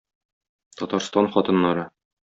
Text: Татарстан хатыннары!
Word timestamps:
Татарстан 0.81 1.31
хатыннары! 1.37 1.89